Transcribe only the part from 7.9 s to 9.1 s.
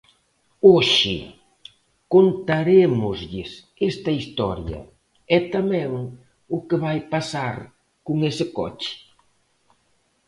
con ese coche.